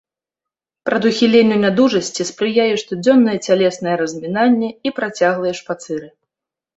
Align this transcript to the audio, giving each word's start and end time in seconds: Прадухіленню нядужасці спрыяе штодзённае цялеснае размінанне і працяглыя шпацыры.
Прадухіленню 0.89 1.57
нядужасці 1.65 2.21
спрыяе 2.29 2.75
штодзённае 2.83 3.35
цялеснае 3.49 3.93
размінанне 4.01 4.69
і 4.89 4.93
працяглыя 5.01 5.53
шпацыры. 5.59 6.07